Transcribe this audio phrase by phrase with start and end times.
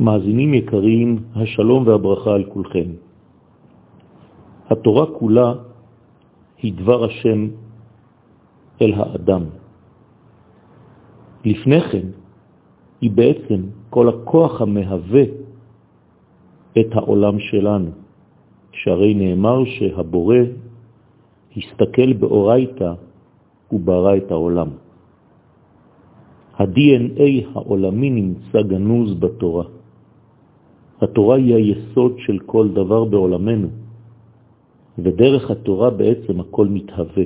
[0.00, 2.88] מאזינים יקרים, השלום והברכה על כולכם.
[4.70, 5.52] התורה כולה
[6.62, 7.48] היא דבר השם
[8.82, 9.42] אל האדם.
[11.44, 12.06] לפני כן
[13.00, 13.60] היא בעצם
[13.90, 15.24] כל הכוח המהווה
[16.80, 17.90] את העולם שלנו,
[18.72, 20.36] שהרי נאמר שהבורא
[21.56, 22.92] הסתכל באורייתא
[23.72, 24.68] וברא את העולם.
[26.58, 29.83] ה-DNA העולמי נמצא גנוז בתורה.
[31.04, 33.68] התורה היא היסוד של כל דבר בעולמנו,
[34.98, 37.24] ודרך התורה בעצם הכל מתהווה.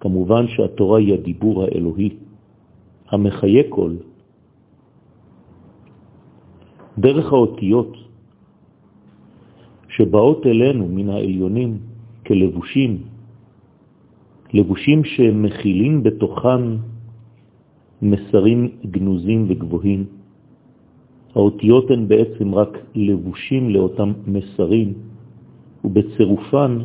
[0.00, 2.10] כמובן שהתורה היא הדיבור האלוהי,
[3.10, 3.92] המחיה כל.
[6.98, 7.92] דרך האותיות
[9.88, 11.78] שבאות אלינו מן העליונים
[12.26, 12.92] כלבושים,
[14.52, 16.62] לבושים שמכילים בתוכן
[18.02, 20.21] מסרים גנוזים וגבוהים.
[21.34, 24.92] האותיות הן בעצם רק לבושים לאותם מסרים,
[25.84, 26.78] ובצירופן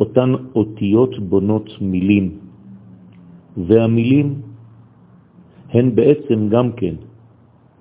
[0.00, 2.38] אותן אותיות בונות מילים,
[3.56, 4.34] והמילים
[5.70, 6.94] הן בעצם גם כן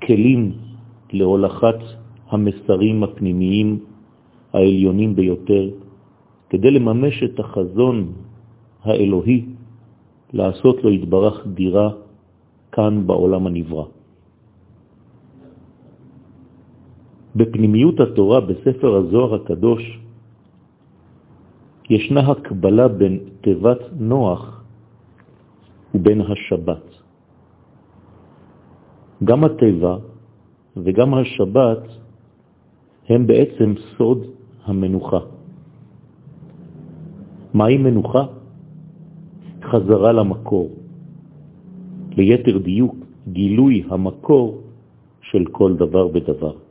[0.03, 0.52] כלים
[1.13, 1.80] להולכת
[2.30, 3.80] המסרים הפנימיים
[4.53, 5.69] העליונים ביותר,
[6.50, 7.97] כדי לממש את החזון
[8.83, 9.45] האלוהי,
[10.33, 11.89] לעשות לו התברך דירה
[12.72, 13.85] כאן בעולם הנברא.
[17.36, 20.00] בפנימיות התורה, בספר הזוהר הקדוש,
[21.90, 24.64] ישנה הקבלה בין תיבת נוח
[25.95, 26.86] ובין השבת.
[29.23, 29.98] גם התיבה
[30.78, 31.84] וגם השבת
[33.09, 34.20] הם בעצם סוד
[34.66, 35.20] המנוחה.
[37.53, 38.23] מהי מנוחה?
[39.64, 40.70] חזרה למקור.
[42.18, 42.95] ליתר דיוק,
[43.28, 44.62] גילוי המקור
[45.22, 46.62] של כל דבר ודבר.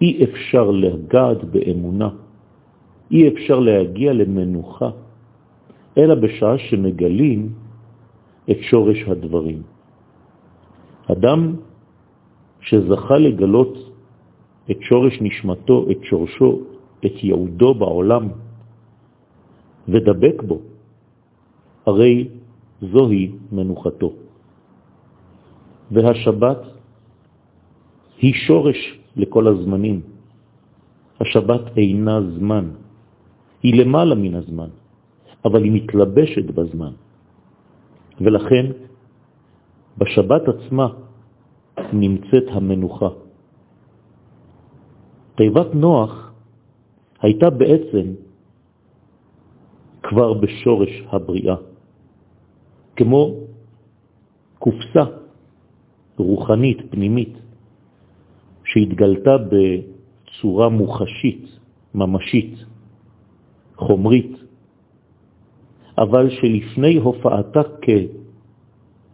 [0.00, 2.08] אי אפשר לגעת באמונה,
[3.10, 4.90] אי אפשר להגיע למנוחה,
[5.98, 7.40] אלא בשעה שמגלים
[8.50, 9.62] את שורש הדברים.
[11.12, 11.40] אדם
[12.60, 13.74] שזכה לגלות
[14.70, 16.50] את שורש נשמתו, את שורשו,
[17.06, 18.24] את יעודו בעולם,
[19.88, 20.58] ודבק בו,
[21.86, 22.28] הרי
[22.80, 24.12] זוהי מנוחתו.
[25.92, 26.60] והשבת
[28.18, 30.00] היא שורש לכל הזמנים.
[31.20, 32.64] השבת אינה זמן,
[33.62, 34.70] היא למעלה מן הזמן,
[35.44, 36.92] אבל היא מתלבשת בזמן.
[38.20, 38.66] ולכן
[39.98, 40.88] בשבת עצמה
[41.92, 43.08] נמצאת המנוחה.
[45.34, 46.32] תיבת נוח
[47.22, 48.06] הייתה בעצם
[50.02, 51.56] כבר בשורש הבריאה,
[52.96, 53.22] כמו
[54.58, 55.04] קופסה
[56.16, 57.34] רוחנית, פנימית,
[58.74, 61.46] שהתגלתה בצורה מוחשית,
[61.94, 62.54] ממשית,
[63.76, 64.32] חומרית,
[65.98, 67.60] אבל שלפני הופעתה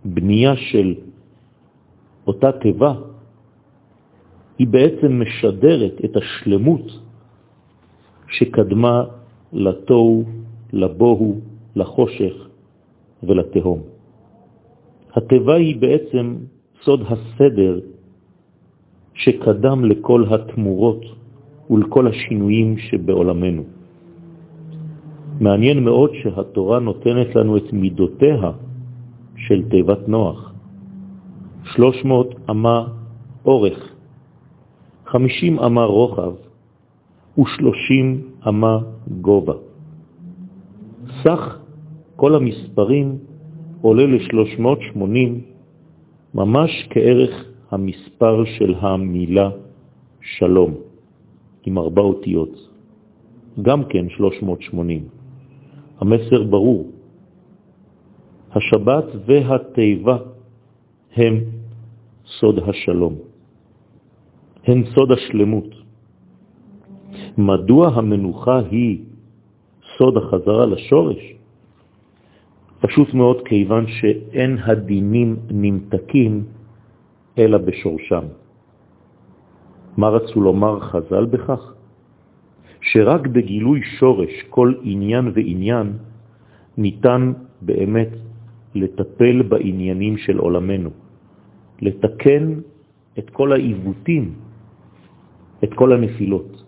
[0.05, 0.95] כבנייה של
[2.27, 2.95] אותה טבע,
[4.59, 6.87] היא בעצם משדרת את השלמות
[8.29, 9.05] שקדמה
[9.53, 10.25] לתוהו,
[10.73, 11.41] לבוהו,
[11.77, 12.35] לחושך
[13.23, 13.81] ולתהום.
[15.13, 16.37] הטבע היא בעצם
[16.85, 17.81] סוד הסדר
[19.21, 21.03] שקדם לכל התמורות
[21.71, 23.63] ולכל השינויים שבעולמנו.
[25.41, 28.51] מעניין מאוד שהתורה נותנת לנו את מידותיה
[29.37, 30.53] של תיבת נוח.
[31.65, 32.87] 300 אמה
[33.45, 33.79] אורך,
[35.07, 36.33] 50 אמה רוחב
[37.39, 38.79] ו-30 אמה
[39.21, 39.55] גובה.
[41.23, 41.59] סך
[42.17, 43.19] כל המספרים
[43.83, 44.97] עולה ל-380,
[46.35, 49.51] ממש כערך המספר של המילה
[50.21, 50.75] שלום,
[51.67, 52.69] עם ארבע אותיות,
[53.63, 55.09] גם כן 380.
[55.99, 56.91] המסר ברור.
[58.51, 60.17] השבת והטבע
[61.17, 61.35] הם
[62.27, 63.15] סוד השלום,
[64.67, 65.71] הן סוד השלמות.
[67.39, 68.99] מדוע המנוחה היא
[69.97, 71.35] סוד החזרה לשורש?
[72.81, 76.45] פשוט מאוד כיוון שאין הדינים נמתקים
[77.39, 78.25] אלא בשורשם.
[79.97, 81.73] מה רצו לומר חז"ל בכך?
[82.81, 85.93] שרק בגילוי שורש כל עניין ועניין
[86.77, 88.09] ניתן באמת
[88.75, 90.91] לטפל בעניינים של עולמנו,
[91.83, 92.61] לתקן
[93.19, 94.35] את כל העיוותים,
[95.65, 96.65] את כל הנפילות.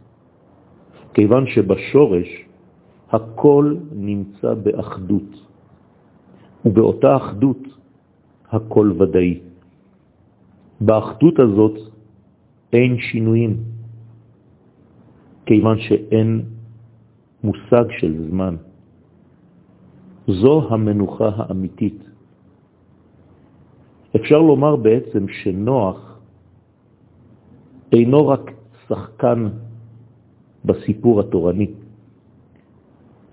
[1.14, 2.28] כיוון שבשורש
[3.10, 5.30] הכל נמצא באחדות,
[6.64, 7.62] ובאותה אחדות
[8.50, 9.51] הכל ודאי.
[10.84, 11.78] באחדות הזאת
[12.72, 13.56] אין שינויים,
[15.46, 16.42] כיוון שאין
[17.44, 18.56] מושג של זמן.
[20.26, 21.98] זו המנוחה האמיתית.
[24.16, 26.18] אפשר לומר בעצם שנוח
[27.92, 28.50] אינו רק
[28.88, 29.48] שחקן
[30.64, 31.70] בסיפור התורני,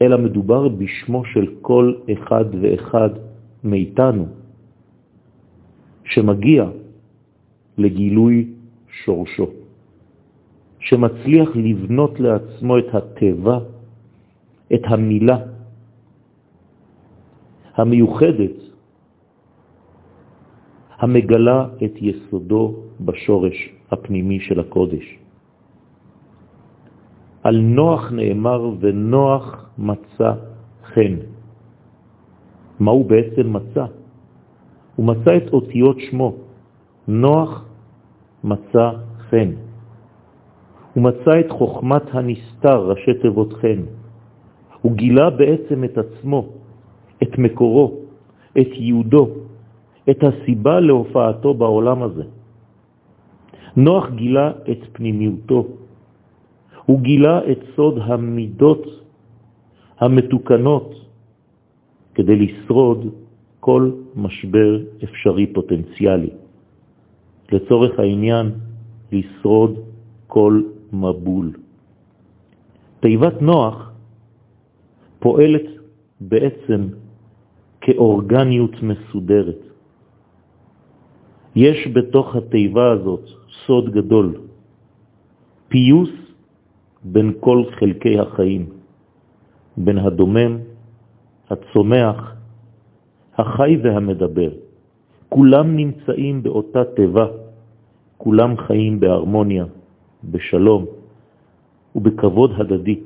[0.02, 3.10] אלא מדובר בשמו של כל אחד ואחד
[3.64, 4.26] מאיתנו,
[6.04, 6.89] שמגיע
[7.80, 8.48] לגילוי
[9.04, 9.48] שורשו,
[10.80, 13.58] שמצליח לבנות לעצמו את הטבע,
[14.74, 15.38] את המילה
[17.76, 18.58] המיוחדת,
[21.00, 22.64] המגלה את יסודו
[23.00, 23.58] בשורש
[23.92, 25.06] הפנימי של הקודש.
[27.44, 30.32] על נוח נאמר ונוח מצא
[30.84, 31.16] חן.
[32.80, 33.86] מה הוא בעצם מצא?
[34.96, 36.36] הוא מצא את אותיות שמו,
[37.08, 37.69] נוח
[38.44, 38.90] מצא
[39.30, 39.52] חן.
[40.94, 43.82] הוא מצא את חוכמת הנסתר, ראשי תיבות חן.
[44.82, 46.46] הוא גילה בעצם את עצמו,
[47.24, 47.94] את מקורו,
[48.62, 49.28] את יהודו,
[50.10, 52.24] את הסיבה להופעתו בעולם הזה.
[53.76, 55.68] נוח גילה את פנימיותו,
[56.86, 58.84] הוא גילה את סוד המידות
[60.00, 60.90] המתוקנות
[62.16, 63.14] כדי לשרוד
[63.60, 66.30] כל משבר אפשרי פוטנציאלי.
[67.52, 68.52] לצורך העניין,
[69.12, 69.80] לשרוד
[70.28, 70.62] כל
[70.94, 71.52] מבול.
[73.00, 73.92] תיבת נוח
[75.20, 75.66] פועלת
[76.22, 76.88] בעצם
[77.82, 79.62] כאורגניות מסודרת.
[81.56, 83.26] יש בתוך התיבה הזאת
[83.66, 84.28] סוד גדול,
[85.68, 86.10] פיוס
[87.04, 88.66] בין כל חלקי החיים,
[89.78, 90.58] בין הדומם,
[91.50, 92.36] הצומח,
[93.38, 94.69] החי והמדבר.
[95.30, 97.26] כולם נמצאים באותה טבע,
[98.18, 99.66] כולם חיים בהרמוניה,
[100.24, 100.86] בשלום
[101.96, 103.00] ובכבוד הדדי.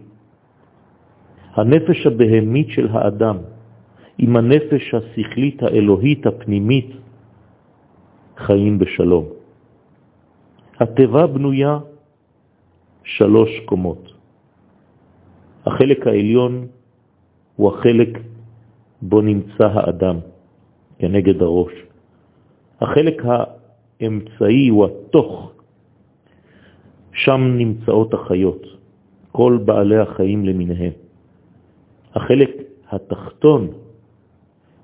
[1.53, 3.37] הנפש הבהמית של האדם
[4.17, 6.89] עם הנפש השכלית האלוהית הפנימית
[8.37, 9.25] חיים בשלום.
[10.79, 11.79] הטבע בנויה
[13.03, 14.13] שלוש קומות.
[15.65, 16.67] החלק העליון
[17.55, 18.19] הוא החלק
[19.01, 20.17] בו נמצא האדם,
[20.99, 21.92] כנגד הראש.
[22.83, 25.51] החלק האמצעי הוא התוך,
[27.13, 28.63] שם נמצאות החיות,
[29.31, 30.91] כל בעלי החיים למיניהם.
[32.15, 32.51] החלק
[32.91, 33.68] התחתון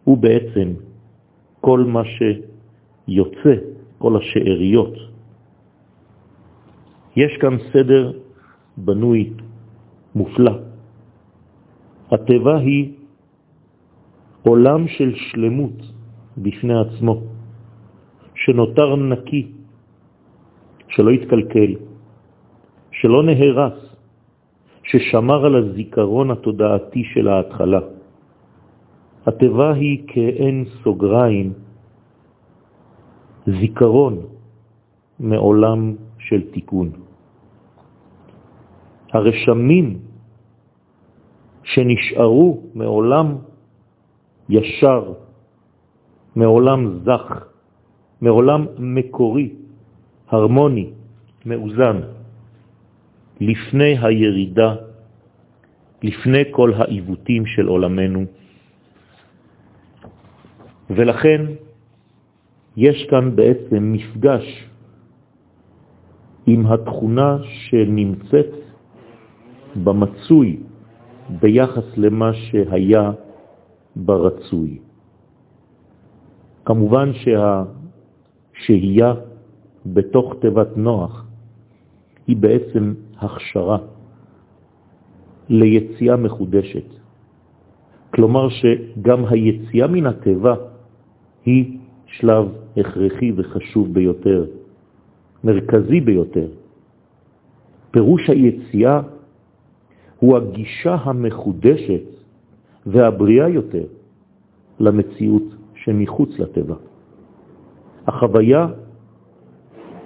[0.03, 0.73] הוא בעצם
[1.61, 3.55] כל מה שיוצא,
[3.97, 4.93] כל השאריות.
[7.15, 8.11] יש כאן סדר
[8.77, 9.33] בנוי
[10.15, 10.55] מופלא.
[12.11, 12.93] הטבע היא
[14.43, 15.77] עולם של שלמות
[16.37, 17.28] בפני עצמו,
[18.45, 19.51] שנותר נקי,
[20.89, 21.71] שלא יתקלקל,
[22.91, 23.79] שלא נהרס,
[24.83, 27.79] ששמר על הזיכרון התודעתי של ההתחלה.
[29.27, 31.53] הטבע היא כאין סוגריים,
[33.45, 34.15] זיכרון
[35.19, 36.89] מעולם של תיקון.
[39.13, 39.87] הרשמים
[41.63, 43.27] שנשארו מעולם
[44.49, 45.13] ישר,
[46.35, 47.27] מעולם זך,
[48.21, 49.49] מעולם מקורי,
[50.29, 50.89] הרמוני,
[51.45, 51.97] מאוזן,
[53.41, 54.75] לפני הירידה,
[56.03, 58.25] לפני כל העיוותים של עולמנו.
[60.89, 61.41] ולכן
[62.77, 64.45] יש כאן בעצם מפגש
[66.47, 68.51] עם התכונה שנמצאת
[69.83, 70.59] במצוי
[71.29, 73.11] ביחס למה שהיה
[73.95, 74.79] ברצוי.
[76.65, 77.13] כמובן
[78.59, 79.13] שהשהייה
[79.85, 81.25] בתוך תיבת נוח
[82.27, 83.77] היא בעצם הכשרה
[85.49, 86.85] ליציאה מחודשת.
[88.13, 90.55] כלומר שגם היציאה מן התיבה
[91.45, 92.45] היא שלב
[92.77, 94.45] הכרחי וחשוב ביותר,
[95.43, 96.47] מרכזי ביותר.
[97.91, 99.01] פירוש היציאה
[100.19, 102.05] הוא הגישה המחודשת
[102.85, 103.85] והבריאה יותר
[104.79, 105.43] למציאות
[105.75, 106.88] שמחוץ לטבע.
[108.09, 108.67] החוויה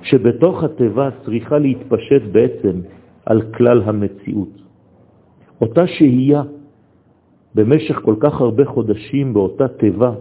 [0.03, 2.75] שבתוך הטבע צריכה להתפשט בעצם
[3.25, 4.55] על כלל המציאות.
[5.61, 6.43] אותה שהייה
[7.55, 10.11] במשך כל כך הרבה חודשים באותה טבע,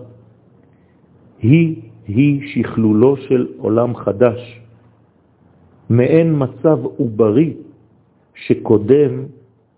[1.42, 4.60] היא היא שכלולו של עולם חדש,
[5.90, 7.54] מעין מצב עוברי
[8.34, 9.12] שקודם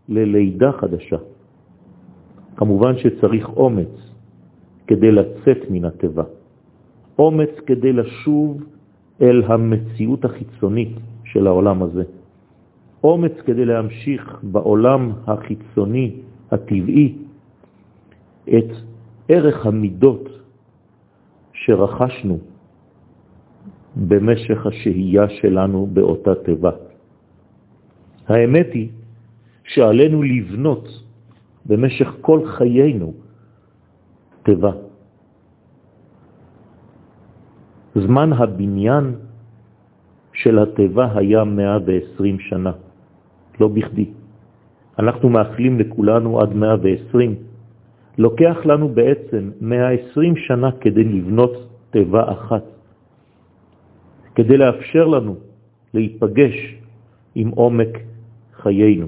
[0.08, 1.16] ללידה חדשה.
[2.56, 3.94] כמובן שצריך אומץ
[4.86, 6.24] כדי לצאת מן הטבע,
[7.18, 8.62] אומץ כדי לשוב
[9.22, 10.92] אל המציאות החיצונית
[11.24, 12.04] של העולם הזה.
[13.04, 16.16] אומץ כדי להמשיך בעולם החיצוני,
[16.50, 17.14] הטבעי,
[18.48, 18.70] את
[19.28, 20.28] ערך המידות
[21.52, 22.38] שרכשנו
[23.96, 26.70] במשך השהייה שלנו באותה טבע.
[28.28, 28.88] האמת היא
[29.64, 30.88] שעלינו לבנות
[31.66, 33.12] במשך כל חיינו
[34.42, 34.72] טבע.
[37.94, 39.14] זמן הבניין
[40.32, 42.72] של הטבע היה 120 שנה,
[43.60, 44.06] לא בכדי.
[44.98, 47.34] אנחנו מאחלים לכולנו עד 120.
[48.18, 51.54] לוקח לנו בעצם 120 שנה כדי לבנות
[51.90, 52.64] טבע אחת,
[54.34, 55.34] כדי לאפשר לנו
[55.94, 56.56] להיפגש
[57.34, 57.92] עם עומק
[58.62, 59.06] חיינו,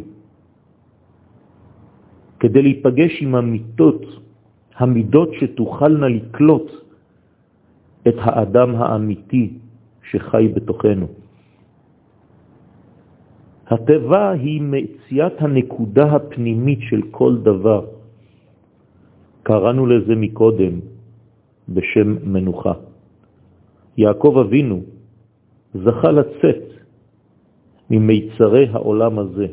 [2.40, 4.02] כדי להיפגש עם המיטות,
[4.78, 6.85] המידות שתוכלנה לקלוט
[8.08, 9.52] את האדם האמיתי
[10.10, 11.06] שחי בתוכנו.
[13.66, 17.86] הטבע היא מציאת הנקודה הפנימית של כל דבר.
[19.42, 20.74] קראנו לזה מקודם
[21.68, 22.72] בשם מנוחה.
[23.96, 24.80] יעקב אבינו
[25.74, 26.62] זכה לצאת
[27.90, 29.46] ממיצרי העולם הזה,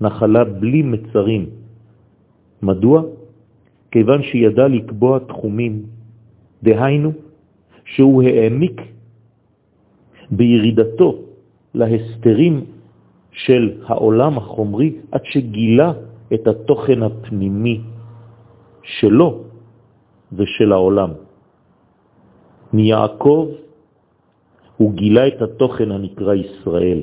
[0.00, 1.46] נחלה בלי מצרים.
[2.62, 3.02] מדוע?
[3.90, 5.82] כיוון שידע לקבוע תחומים,
[6.62, 7.12] דהיינו
[7.84, 8.80] שהוא העמיק
[10.30, 11.18] בירידתו
[11.74, 12.64] להסתרים
[13.32, 15.92] של העולם החומרי עד שגילה
[16.34, 17.80] את התוכן הפנימי
[18.82, 19.44] שלו
[20.32, 21.10] ושל העולם.
[22.72, 23.48] מיעקב
[24.76, 27.00] הוא גילה את התוכן הנקרא ישראל.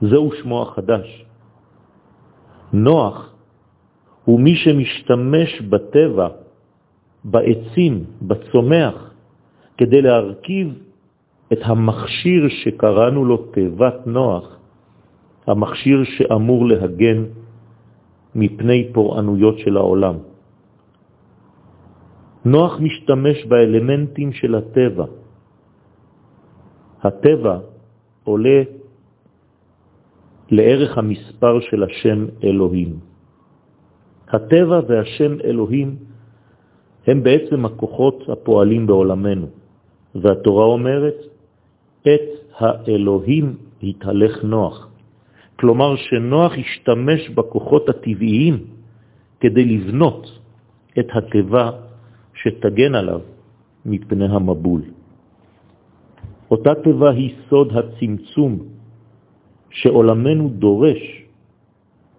[0.00, 1.24] זהו שמו החדש.
[2.72, 3.34] נוח
[4.24, 6.28] הוא מי שמשתמש בטבע,
[7.24, 9.13] בעצים, בצומח,
[9.76, 10.68] כדי להרכיב
[11.52, 14.58] את המכשיר שקראנו לו תיבת נוח,
[15.46, 17.24] המכשיר שאמור להגן
[18.34, 20.16] מפני פורענויות של העולם.
[22.44, 25.06] נוח משתמש באלמנטים של הטבע.
[27.02, 27.58] הטבע
[28.24, 28.62] עולה
[30.50, 32.90] לערך המספר של השם אלוהים.
[34.28, 35.96] הטבע והשם אלוהים
[37.06, 39.46] הם בעצם הכוחות הפועלים בעולמנו,
[40.14, 41.14] והתורה אומרת,
[42.02, 42.28] את
[42.58, 44.88] האלוהים התהלך נוח.
[45.56, 48.56] כלומר שנוח השתמש בכוחות הטבעיים
[49.40, 50.38] כדי לבנות
[50.98, 51.70] את הטבע
[52.34, 53.20] שתגן עליו
[53.86, 54.82] מפני המבול.
[56.50, 58.52] אותה טבע היא סוד הצמצום
[59.70, 61.02] שעולמנו דורש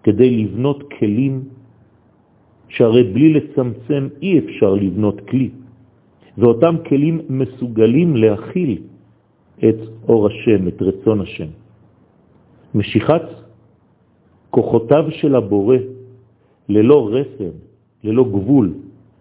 [0.03, 1.43] כדי לבנות כלים
[2.69, 5.49] שהרי בלי לצמצם אי אפשר לבנות כלי,
[6.37, 8.81] ואותם כלים מסוגלים להכיל
[9.59, 11.47] את אור השם, את רצון השם.
[12.75, 13.25] משיכת
[14.49, 15.77] כוחותיו של הבורא
[16.69, 17.55] ללא רסן,
[18.03, 18.73] ללא גבול,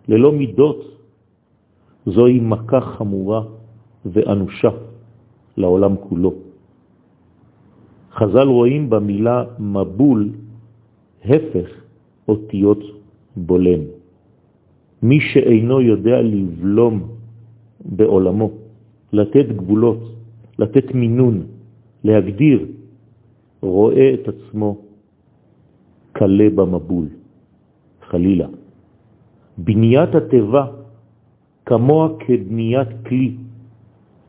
[0.08, 0.80] ללא מידות,
[2.06, 3.42] זוהי מכה חמורה
[4.06, 4.68] ואנושה
[5.56, 6.32] לעולם כולו.
[8.12, 10.30] חז"ל רואים במילה מבול
[11.24, 11.68] הפך
[12.28, 12.82] אותיות
[13.36, 14.03] בולם.
[15.02, 16.94] מי שאינו יודע לבלום
[17.84, 18.50] בעולמו,
[19.12, 20.00] לתת גבולות,
[20.58, 21.46] לתת מינון,
[22.04, 22.66] להגדיר,
[23.62, 24.78] רואה את עצמו
[26.12, 27.06] קלה במבול,
[28.02, 28.48] חלילה.
[29.58, 30.64] בניית הטבע
[31.66, 33.36] כמוה כבניית כלי,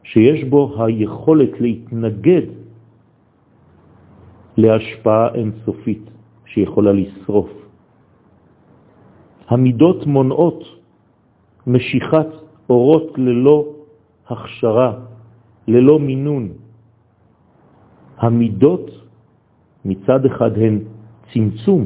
[0.04, 2.48] שיש בו היכולת להתנגד
[4.58, 6.04] להשפעה אינסופית
[6.46, 7.65] שיכולה לשרוף.
[9.48, 10.64] המידות מונעות
[11.68, 12.28] משיכת
[12.70, 13.66] אורות ללא
[14.28, 14.92] הכשרה,
[15.68, 16.50] ללא מינון.
[18.18, 18.86] המידות
[19.86, 20.80] מצד אחד הן
[21.34, 21.82] צמצום,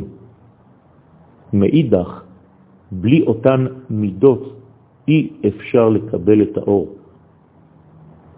[1.53, 2.23] מאידך,
[2.91, 4.43] בלי אותן מידות
[5.07, 6.95] אי אפשר לקבל את האור.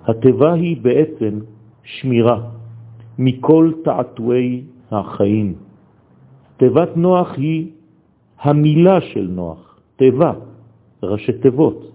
[0.05, 1.39] הטבע היא בעצם
[1.83, 2.39] שמירה
[3.19, 5.53] מכל תעתועי החיים.
[6.57, 7.80] תיבת נוח היא
[8.41, 10.33] המילה של נוח, תיבה,
[11.03, 11.91] ראשי תיבות.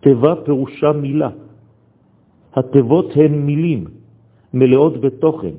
[0.00, 1.30] תיבה פירושה מילה.
[2.54, 3.84] התיבות הן מילים,
[4.54, 5.54] מלאות בתוכן.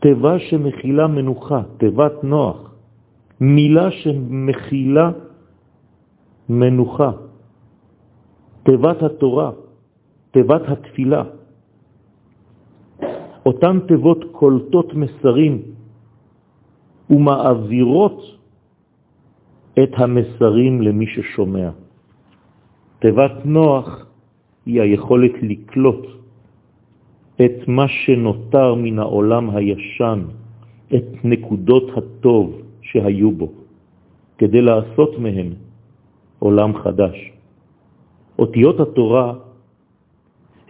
[0.00, 2.74] תיבה שמכילה מנוחה, תיבת נוח.
[3.40, 5.10] מילה שמכילה
[6.48, 7.12] מנוחה.
[8.62, 9.50] תיבת התורה,
[10.30, 11.22] תיבת התפילה.
[13.46, 15.62] אותן תיבות קולטות מסרים
[17.10, 18.39] ומעבירות
[19.78, 21.70] את המסרים למי ששומע.
[22.98, 24.06] תיבת נוח
[24.66, 26.06] היא היכולת לקלוט
[27.44, 30.20] את מה שנותר מן העולם הישן,
[30.94, 32.46] את נקודות הטוב
[32.82, 33.48] שהיו בו,
[34.38, 35.50] כדי לעשות מהם
[36.38, 37.16] עולם חדש.
[38.38, 39.34] אותיות התורה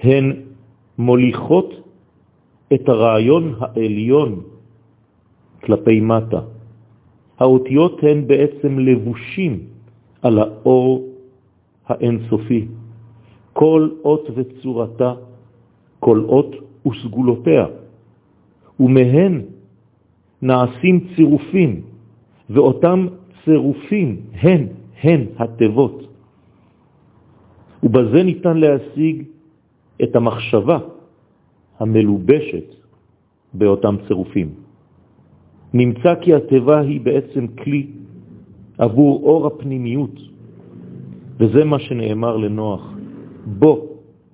[0.03, 0.27] הן
[0.99, 1.71] מוליכות
[2.75, 4.41] את הרעיון העליון
[5.65, 6.60] כלפי מטה.
[7.41, 9.53] האותיות הן בעצם לבושים
[10.23, 11.09] על האור
[11.87, 12.69] האינסופי.
[13.53, 15.13] כל אות וצורתה,
[16.01, 16.51] כל אות
[16.87, 17.67] וסגולותיה,
[18.81, 19.43] ומהן
[20.43, 21.83] נעשים צירופים,
[22.51, 23.07] ואותם
[23.45, 24.67] צירופים הן
[25.03, 26.07] הן התיבות.
[27.83, 29.25] ובזה ניתן להשיג
[30.03, 30.79] את המחשבה
[31.79, 32.69] המלובשת
[33.55, 34.70] באותם צירופים.
[35.75, 37.87] נמצא כי התיבה היא בעצם כלי
[38.79, 40.17] עבור אור הפנימיות,
[41.41, 42.83] וזה מה שנאמר לנוח,
[43.47, 43.79] בוא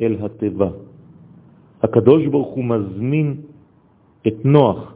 [0.00, 0.70] אל התיבה.
[1.82, 3.36] הקדוש ברוך הוא מזמין
[4.26, 4.94] את נוח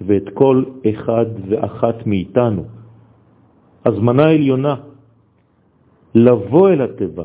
[0.00, 2.64] ואת כל אחד ואחת מאיתנו.
[3.84, 4.74] הזמנה עליונה,
[6.14, 7.24] לבוא אל התיבה,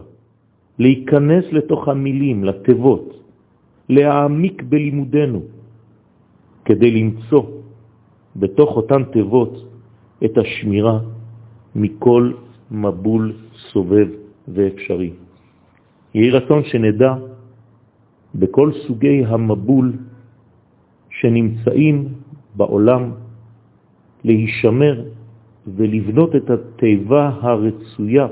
[0.79, 3.07] להיכנס לתוך המילים, לתיבות,
[3.89, 5.41] להעמיק בלימודנו,
[6.65, 7.60] כדי למצוא
[8.35, 9.65] בתוך אותן תיבות
[10.25, 10.99] את השמירה
[11.75, 12.31] מכל
[12.71, 13.33] מבול
[13.71, 14.07] סובב
[14.47, 15.11] ואפשרי.
[16.13, 17.13] יהי רצון שנדע
[18.35, 19.93] בכל סוגי המבול
[21.09, 22.07] שנמצאים
[22.55, 23.11] בעולם
[24.23, 25.03] להישמר
[25.67, 28.27] ולבנות את התיבה הרצויה,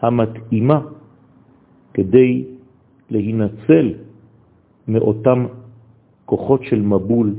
[0.00, 0.80] המתאימה,
[1.94, 2.44] כדי
[3.10, 3.86] להינצל
[4.88, 5.46] מאותם
[6.24, 7.34] כוחות של מבול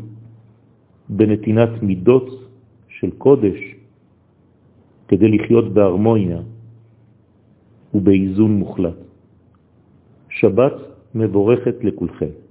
[1.09, 2.27] בנתינת מידות
[2.87, 3.59] של קודש,
[5.07, 6.41] כדי לחיות בהרמוניה
[7.93, 8.97] ובאיזון מוחלט.
[10.29, 10.73] שבת
[11.15, 12.44] מבורכת לכולכם.